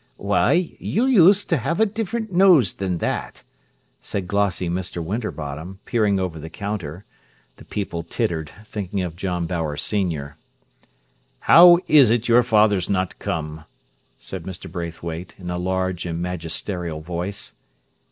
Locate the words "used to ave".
1.05-1.83